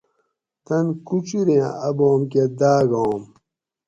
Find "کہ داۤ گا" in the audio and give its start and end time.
2.31-3.03